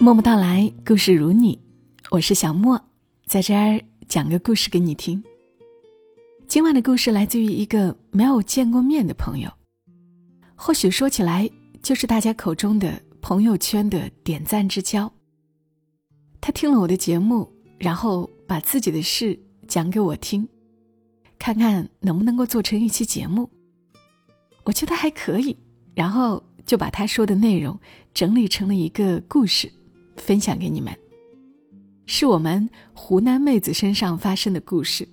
[0.00, 1.58] 默默到来，故事如你，
[2.12, 2.80] 我是小莫，
[3.26, 5.20] 在这儿讲个故事给你听。
[6.46, 9.50] 今晚的故事来自于一个没有见过面的朋友，
[10.54, 11.50] 或许说起来
[11.82, 15.12] 就是大家口中的朋友圈的点赞之交。
[16.40, 19.36] 他听了我的节目，然后把自己的事
[19.66, 20.48] 讲给我听，
[21.40, 23.50] 看看能不能够做成一期节目。
[24.62, 25.56] 我觉得还可以，
[25.92, 27.76] 然后就把他说的内容
[28.14, 29.68] 整理成了一个故事。
[30.18, 30.94] 分享给你们，
[32.06, 35.08] 是我们湖南妹子身上发生的故事。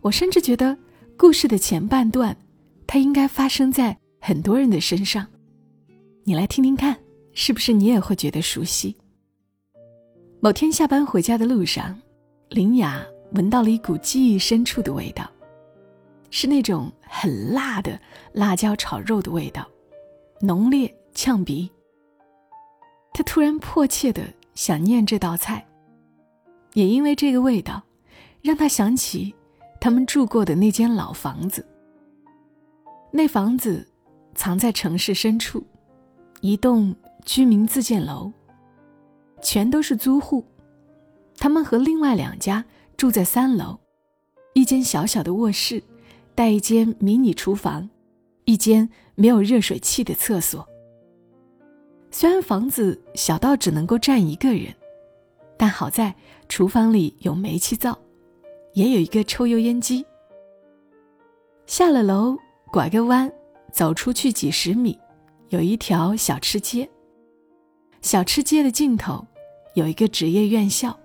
[0.00, 0.76] 我甚至觉得，
[1.16, 2.36] 故事的前半段，
[2.86, 5.26] 它应该发生在很多人的身上。
[6.24, 6.96] 你来听听看，
[7.32, 8.96] 是不是你也会觉得熟悉？
[10.40, 11.98] 某天下班回家的路上，
[12.50, 15.30] 林雅闻到了一股记忆深处的味道，
[16.30, 17.98] 是那种很辣的
[18.32, 19.66] 辣椒炒肉的味道，
[20.40, 21.70] 浓烈呛鼻。
[23.14, 25.64] 他突然迫切的想念这道菜，
[26.72, 27.80] 也因为这个味道，
[28.42, 29.32] 让他想起
[29.80, 31.64] 他们住过的那间老房子。
[33.12, 33.86] 那房子
[34.34, 35.64] 藏在城市深处，
[36.40, 36.92] 一栋
[37.24, 38.32] 居民自建楼，
[39.40, 40.44] 全都是租户。
[41.36, 42.64] 他们和另外两家
[42.96, 43.78] 住在三楼，
[44.54, 45.80] 一间小小的卧室，
[46.34, 47.88] 带一间迷你厨房，
[48.44, 50.68] 一间没有热水器的厕所。
[52.16, 54.72] 虽然房子小到只能够站一个人，
[55.56, 56.14] 但好在
[56.48, 57.98] 厨房里有煤气灶，
[58.74, 60.06] 也有一个抽油烟机。
[61.66, 62.38] 下了楼，
[62.70, 63.28] 拐个弯，
[63.72, 64.96] 走出去几十米，
[65.48, 66.88] 有一条小吃街。
[68.00, 69.26] 小吃街的尽头，
[69.74, 70.96] 有一个职业院校，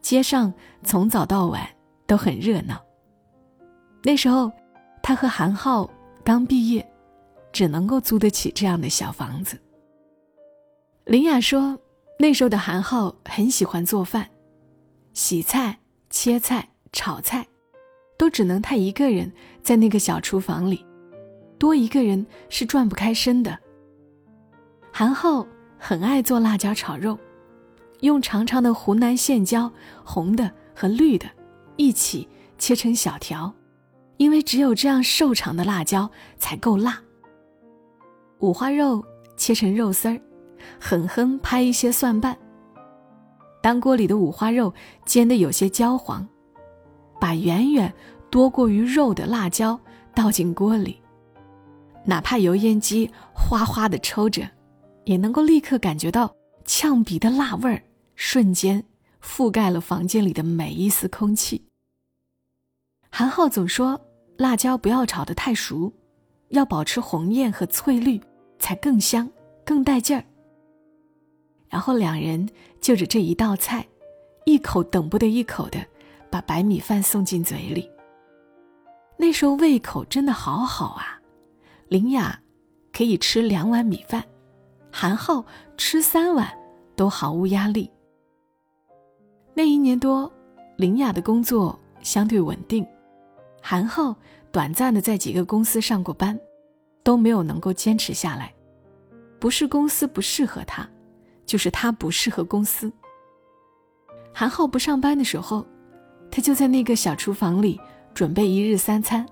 [0.00, 1.68] 街上从早到晚
[2.06, 2.80] 都很热闹。
[4.04, 4.48] 那时候，
[5.02, 5.90] 他和韩浩
[6.22, 6.88] 刚毕业，
[7.52, 9.60] 只能够租得起这样的小房子。
[11.04, 11.78] 林雅说
[12.18, 14.30] ：“那时候的韩浩很喜欢做饭，
[15.12, 17.46] 洗菜、切菜、炒菜，
[18.16, 19.30] 都只能他一个人
[19.62, 20.82] 在那个小厨房里，
[21.58, 23.58] 多一个人是转不开身的。
[24.90, 25.46] 韩浩
[25.78, 27.18] 很爱做辣椒炒肉，
[28.00, 29.70] 用长长的湖南线椒，
[30.04, 31.26] 红的和绿的，
[31.76, 32.26] 一起
[32.56, 33.52] 切成小条，
[34.16, 36.98] 因为只有这样瘦长的辣椒才够辣。
[38.38, 39.04] 五花肉
[39.36, 40.18] 切成肉丝儿。”
[40.80, 42.36] 狠狠拍一些蒜瓣。
[43.62, 44.72] 当锅里的五花肉
[45.04, 46.26] 煎得有些焦黄，
[47.20, 47.92] 把远远
[48.30, 49.78] 多过于肉的辣椒
[50.14, 51.00] 倒进锅里，
[52.04, 54.46] 哪怕油烟机哗哗的抽着，
[55.04, 57.82] 也能够立刻感觉到呛鼻的辣味儿，
[58.14, 58.84] 瞬间
[59.22, 61.66] 覆盖了房间里的每一丝空气。
[63.10, 63.98] 韩浩总说，
[64.36, 65.92] 辣椒不要炒得太熟，
[66.48, 68.20] 要保持红艳和翠绿，
[68.58, 69.30] 才更香、
[69.64, 70.24] 更带劲儿。
[71.74, 72.48] 然后两人
[72.80, 73.84] 就着这一道菜，
[74.44, 75.84] 一口等不得一口的
[76.30, 77.90] 把白米饭送进嘴里。
[79.16, 81.20] 那时候胃口真的好好啊，
[81.88, 82.40] 林雅
[82.92, 84.22] 可以吃两碗米饭，
[84.92, 85.44] 韩浩
[85.76, 86.48] 吃三碗
[86.94, 87.90] 都毫无压力。
[89.52, 90.32] 那一年多，
[90.76, 92.86] 林雅的工作相对稳定，
[93.60, 94.14] 韩浩
[94.52, 96.38] 短暂的在几个公司上过班，
[97.02, 98.54] 都没有能够坚持下来，
[99.40, 100.88] 不是公司不适合他。
[101.46, 102.92] 就是他不适合公司。
[104.32, 105.64] 韩浩不上班的时候，
[106.30, 107.80] 他就在那个小厨房里
[108.12, 109.24] 准备一日三餐。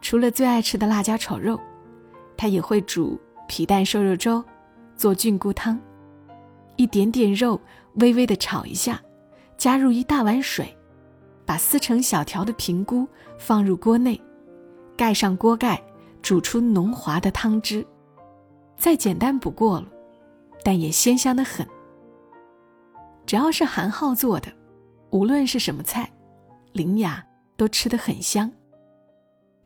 [0.00, 1.58] 除了最爱吃的辣椒炒肉，
[2.36, 4.44] 他也会煮皮蛋瘦肉粥，
[4.96, 5.78] 做菌菇汤。
[6.76, 7.60] 一点点肉
[7.94, 9.00] 微微的炒一下，
[9.56, 10.76] 加入一大碗水，
[11.44, 13.08] 把撕成小条的平菇
[13.38, 14.20] 放入锅内，
[14.96, 15.82] 盖上锅盖，
[16.20, 17.86] 煮出浓滑的汤汁，
[18.76, 19.86] 再简单不过了。
[20.64, 21.66] 但也鲜香的很。
[23.26, 24.52] 只要是韩浩做的，
[25.10, 26.10] 无论是什么菜，
[26.72, 27.24] 林雅
[27.56, 28.50] 都吃得很香。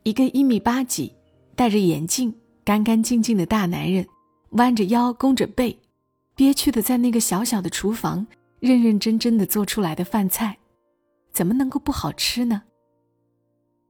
[0.02, 1.14] 一个一米八几、
[1.54, 2.34] 戴着眼镜、
[2.64, 4.06] 干干净净的大男人，
[4.50, 5.78] 弯着腰、弓着背，
[6.34, 8.26] 憋屈的在那个小小的厨房
[8.60, 10.56] 认认真真的做出来的饭菜，
[11.32, 12.62] 怎么能够不好吃呢？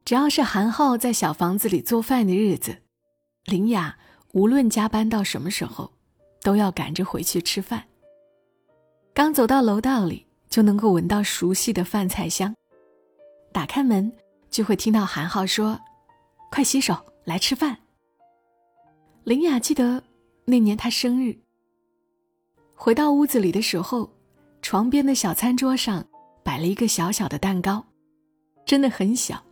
[0.04, 2.78] 只要是韩浩在小房子里做饭的日子，
[3.44, 3.96] 林雅
[4.32, 5.92] 无论加班到什么时候。
[6.42, 7.84] 都要赶着回去吃饭。
[9.12, 12.54] 刚走到楼道里，就能够闻到熟悉的饭菜香。
[13.52, 14.12] 打开门，
[14.50, 15.78] 就会听到韩浩说
[16.50, 17.76] ：“快洗手，来吃饭。”
[19.24, 20.02] 林雅记得
[20.44, 21.36] 那年他生日。
[22.74, 24.10] 回到屋子里的时候，
[24.62, 26.06] 床边的小餐桌上
[26.42, 27.84] 摆了一个小小的蛋糕，
[28.64, 29.44] 真的很小，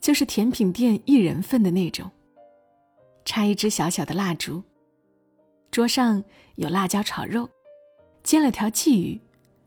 [0.00, 2.10] 就是甜品店一人份的那种。
[3.24, 4.62] 插一支小小的蜡烛。
[5.72, 6.22] 桌上
[6.56, 7.48] 有辣椒炒肉，
[8.22, 9.18] 煎了条鲫鱼，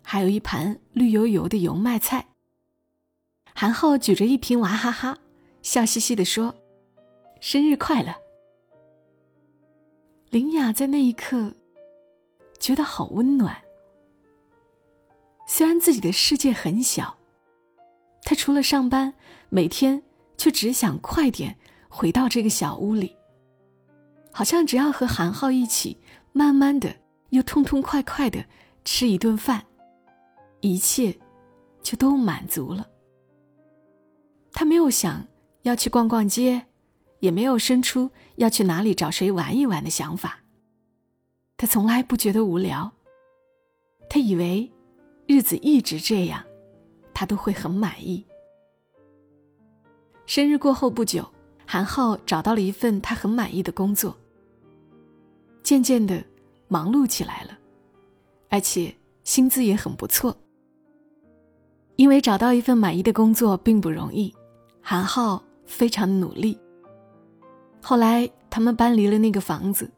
[0.03, 2.27] 还有一盘绿油油的油麦菜。
[3.55, 5.17] 韩浩举着一瓶娃哈哈，
[5.63, 6.53] 笑嘻嘻地说
[7.41, 8.13] ：“生日快乐。”
[10.29, 11.55] 林雅在那一刻
[12.59, 13.59] 觉得好温暖。
[15.47, 17.17] 虽然自己的世界很小，
[18.21, 19.11] 她除了上班，
[19.49, 20.03] 每天
[20.37, 21.57] 却只想快点
[21.89, 23.15] 回到这个小屋里。
[24.37, 25.97] 好像只要和韩浩一起，
[26.33, 26.93] 慢慢的
[27.29, 28.43] 又痛痛快快的
[28.83, 29.65] 吃一顿饭，
[30.59, 31.17] 一切
[31.81, 32.85] 就都满足了。
[34.51, 35.25] 他没有想
[35.61, 36.65] 要去逛逛街，
[37.21, 40.39] 也没有生出要去哪里找谁玩一玩的想法。
[41.55, 42.91] 他从来不觉得无聊。
[44.09, 44.69] 他以为，
[45.27, 46.43] 日子一直这样，
[47.13, 48.25] 他都会很满意。
[50.25, 51.25] 生日过后不久，
[51.65, 54.13] 韩浩找到了一份他很满意的工作。
[55.65, 56.23] 渐渐的，
[56.67, 57.57] 忙碌起来了，
[58.49, 60.37] 而且薪资也很不错。
[61.95, 64.31] 因为找到一份满意的工作并不容易，
[64.79, 66.55] 韩浩非常努力。
[67.81, 69.89] 后来，他们搬离了那个房子，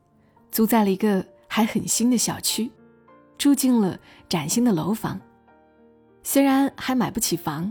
[0.54, 2.72] 租在了一个还很新的小区，
[3.38, 4.00] 住进了
[4.30, 5.20] 崭新的楼房。
[6.24, 7.70] 虽然还买不起房，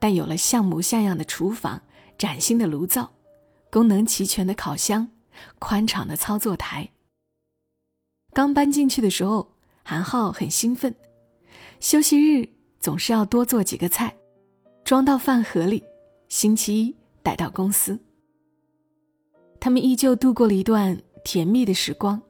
[0.00, 1.80] 但有了像模像样的厨房、
[2.18, 3.08] 崭新的炉灶、
[3.70, 5.08] 功能齐全的烤箱、
[5.60, 6.90] 宽敞的操作台。
[8.36, 9.50] 刚搬进去的时候，
[9.82, 10.94] 韩浩很兴奋。
[11.80, 12.46] 休息日
[12.78, 14.14] 总是要多做几个菜，
[14.84, 15.82] 装到饭盒里，
[16.28, 17.98] 星期一带到公司。
[19.58, 22.20] 他们依旧度过了一段甜蜜的时光，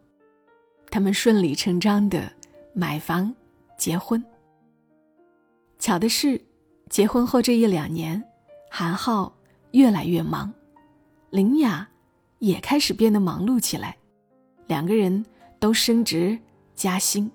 [0.92, 2.32] 他们顺理成章的
[2.72, 3.34] 买房、
[3.76, 4.24] 结婚。
[5.80, 6.40] 巧的是，
[6.88, 8.22] 结婚后这一两年，
[8.70, 9.36] 韩浩
[9.72, 10.54] 越来越忙，
[11.30, 11.88] 林雅
[12.38, 13.96] 也开始变得忙碌起来，
[14.68, 15.26] 两个人。
[15.66, 16.38] 都升职
[16.76, 17.28] 加薪，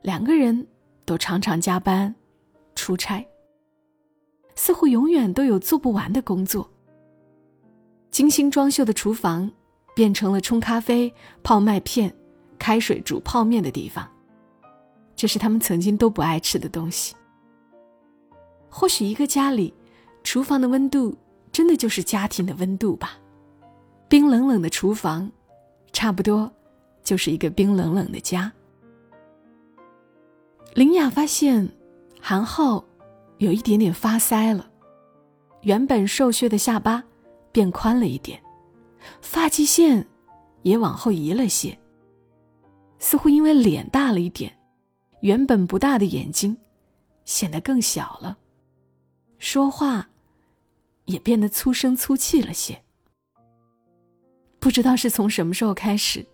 [0.00, 0.66] 两个人
[1.04, 2.14] 都常常加班、
[2.74, 3.22] 出差，
[4.54, 6.66] 似乎永远都有做不完的工作。
[8.10, 9.52] 精心装修的厨房
[9.94, 11.12] 变成了冲咖啡、
[11.42, 12.10] 泡麦片、
[12.58, 14.10] 开水煮泡面的地方，
[15.14, 17.14] 这是他们曾经都不爱吃的东西。
[18.70, 19.74] 或许一个家里，
[20.24, 21.14] 厨房的温度
[21.52, 23.18] 真的就是家庭的温度吧。
[24.08, 25.30] 冰冷冷的厨房，
[25.92, 26.50] 差不多。
[27.08, 28.52] 就是一个冰冷冷的家。
[30.74, 31.66] 林雅发现，
[32.20, 32.84] 韩浩
[33.38, 34.70] 有一点点发腮了，
[35.62, 37.02] 原本瘦削的下巴
[37.50, 38.38] 变宽了一点，
[39.22, 40.06] 发际线
[40.60, 41.78] 也往后移了些。
[42.98, 44.54] 似乎因为脸大了一点，
[45.22, 46.54] 原本不大的眼睛
[47.24, 48.36] 显得更小了，
[49.38, 50.10] 说话
[51.06, 52.84] 也变得粗声粗气了些。
[54.58, 56.26] 不知道是从什么时候开始。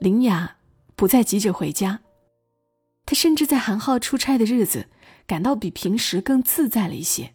[0.00, 0.56] 林雅
[0.96, 2.00] 不再急着回家，
[3.04, 4.88] 她甚至在韩浩出差的日子
[5.26, 7.34] 感到比平时更自在了一些。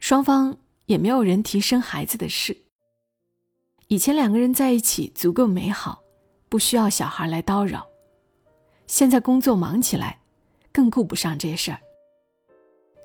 [0.00, 2.64] 双方也没有人提生孩子的事。
[3.86, 6.02] 以前两个人在一起足够美好，
[6.48, 7.86] 不需要小孩来叨扰。
[8.88, 10.18] 现在工作忙起来，
[10.72, 11.78] 更顾不上这事儿。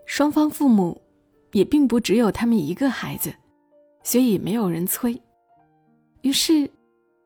[0.07, 0.99] 双方父母
[1.51, 3.35] 也并不只有他们一个孩子，
[4.01, 5.21] 所以没有人催。
[6.23, 6.67] 于是。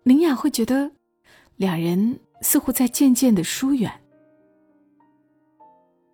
[0.09, 0.89] 林雅会觉得，
[1.57, 3.93] 两人似乎在渐渐的疏远。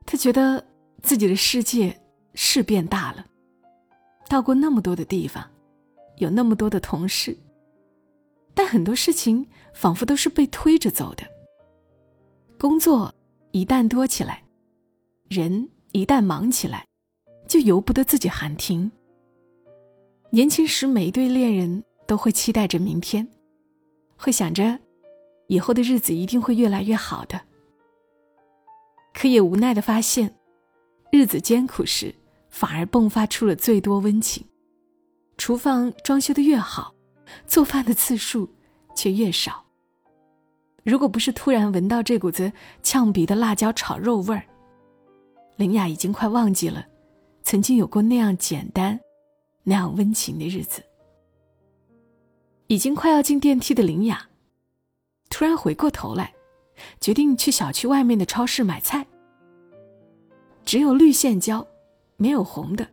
[0.06, 0.62] 她觉得
[1.02, 1.98] 自己的世界
[2.34, 3.26] 是变大了，
[4.28, 5.50] 到过那么多的地方，
[6.18, 7.38] 有那么多的同事，
[8.54, 11.24] 但很多事情仿佛都是被推着走的。
[12.60, 13.16] 工作
[13.52, 14.44] 一旦多起来，
[15.30, 16.86] 人一旦忙起来，
[17.48, 18.92] 就由不得自己喊停。
[20.32, 23.26] 年轻时，每一对恋人都会期待着明天。
[24.16, 24.80] 会想着，
[25.48, 27.40] 以后的日子一定会越来越好的。
[29.14, 30.36] 可也无奈的发现，
[31.12, 32.14] 日子艰苦时，
[32.50, 34.46] 反而迸发出了最多温情。
[35.38, 36.94] 厨房装修的越好，
[37.46, 38.50] 做饭的次数
[38.96, 39.64] 却越少。
[40.84, 42.52] 如果不是突然闻到这股子
[42.84, 44.44] 呛鼻的辣椒炒肉味儿，
[45.58, 46.86] 林雅已经快忘记了，
[47.44, 49.00] 曾经有过那样简单、
[49.64, 50.84] 那样温情的日子。
[52.68, 54.28] 已经快要进电梯的林雅，
[55.30, 56.34] 突然回过头来，
[57.00, 59.06] 决定去小区外面的超市买菜。
[60.66, 61.66] 只有绿线椒，
[62.18, 62.88] 没有红的，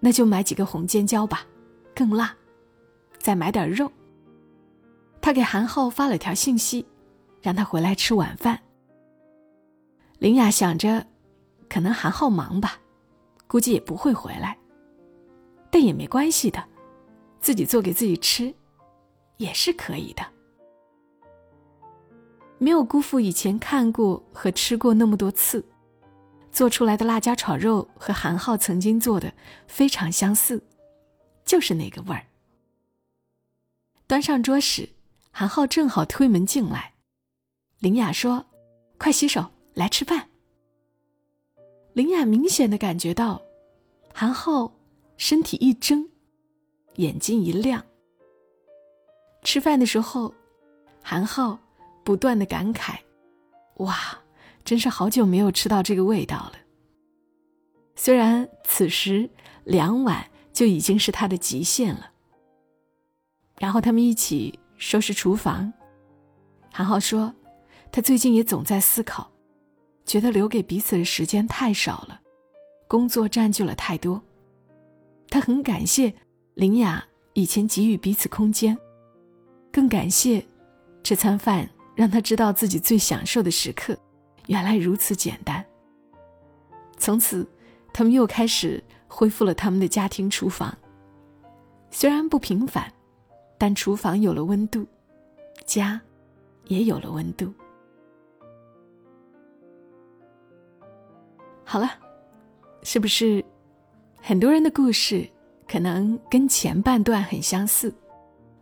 [0.00, 1.46] 那就买几个红尖椒吧，
[1.94, 2.34] 更辣。
[3.18, 3.92] 再买点肉。
[5.20, 6.84] 他给韩浩发了条信息，
[7.40, 8.58] 让他回来吃晚饭。
[10.18, 11.06] 林雅想着，
[11.68, 12.80] 可能韩浩忙吧，
[13.46, 14.58] 估计也不会回来。
[15.70, 16.64] 但也没关系的，
[17.38, 18.52] 自己做给自己吃。
[19.42, 20.24] 也是可以的。
[22.58, 25.64] 没有辜负以前看过和吃过那么多次，
[26.52, 29.34] 做出来的辣椒炒肉和韩浩曾经做的
[29.66, 30.62] 非常相似，
[31.44, 32.24] 就是那个味儿。
[34.06, 34.88] 端上桌时，
[35.32, 36.94] 韩浩正好推门进来，
[37.80, 38.46] 林雅说
[38.96, 40.28] ：“快洗手，来吃饭。”
[41.94, 43.42] 林雅明显的感觉到，
[44.14, 44.72] 韩浩
[45.16, 46.08] 身体一怔，
[46.94, 47.84] 眼睛一亮。
[49.42, 50.34] 吃饭的时候，
[51.02, 51.58] 韩浩。
[52.04, 52.96] 不断的感慨
[53.78, 53.96] ：“哇，
[54.64, 56.54] 真是好久没有吃到这个味道了。”
[57.94, 59.30] 虽然此时
[59.62, 62.10] 两碗就已经是他的极限了。
[63.60, 65.72] 然后他们一起收拾厨房。
[66.72, 67.32] 韩浩说
[67.92, 69.30] ：“他最近也总在思考，
[70.04, 72.20] 觉得留给彼此的时间太少了，
[72.88, 74.20] 工作占据了太多。
[75.28, 76.12] 他很感谢
[76.54, 78.76] 林雅以前给予彼此空间，
[79.72, 80.44] 更感谢
[81.02, 83.94] 这餐饭。”让他知道自己最享受的时刻，
[84.46, 85.62] 原来如此简单。
[86.96, 87.46] 从此，
[87.92, 90.74] 他们又开始恢复了他们的家庭厨房。
[91.90, 92.90] 虽然不平凡，
[93.58, 94.86] 但厨房有了温度，
[95.66, 96.00] 家
[96.64, 97.52] 也有了温度。
[101.62, 101.90] 好了，
[102.82, 103.44] 是不是
[104.18, 105.28] 很多人的故事
[105.68, 107.94] 可能跟前半段很相似，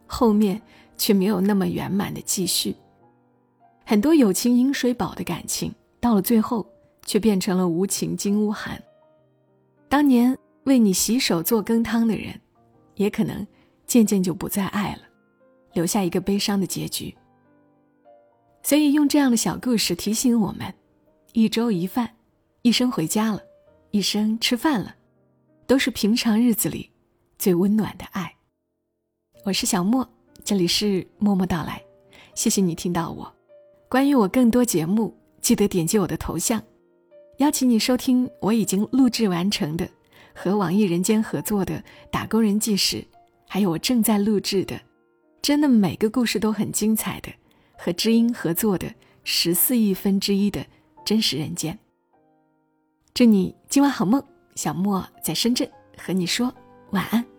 [0.09, 0.61] 后面
[1.00, 2.76] 却没有那么圆满的继续？
[3.87, 6.64] 很多有情饮水饱的感情，到了最后
[7.07, 8.80] 却变成了无情金屋寒。
[9.88, 12.38] 当年为你洗手做羹汤的人，
[12.97, 13.45] 也可能
[13.87, 15.00] 渐渐就不再爱了，
[15.73, 17.16] 留下一个悲伤的结局。
[18.62, 20.73] 所以用这样的小故事提醒我们：
[21.33, 22.14] 一粥一饭，
[22.61, 23.40] 一生回家了，
[23.90, 24.95] 一生吃饭了，
[25.66, 26.90] 都是平常日子里
[27.38, 28.37] 最温暖的爱。
[29.45, 30.07] 我是小莫，
[30.45, 31.83] 这里是默默到来，
[32.35, 33.33] 谢谢你听到我。
[33.89, 36.63] 关于我更多节目，记得点击我的头像，
[37.39, 39.89] 邀请你收听我已经录制完成的
[40.35, 41.75] 和网易人间合作的
[42.11, 42.97] 《打工人纪实》，
[43.49, 44.81] 还有我正在录制的，
[45.43, 47.31] 真的每个故事都很精彩的
[47.77, 48.93] 和知音合作的
[49.25, 50.65] 十四亿分之一的
[51.05, 51.79] 真实人间。
[53.13, 54.23] 祝你今晚好梦，
[54.55, 55.69] 小莫在深圳
[55.99, 56.53] 和你说
[56.91, 57.30] 晚安。